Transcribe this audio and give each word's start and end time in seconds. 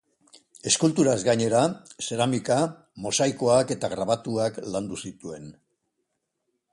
Eskulturaz 0.69 1.17
gainera, 1.27 1.59
zeramika, 2.05 2.57
mosaikoak 3.05 3.75
eta 3.77 3.91
grabatuak 3.95 4.57
landu 4.77 4.99
zituen. 5.09 5.49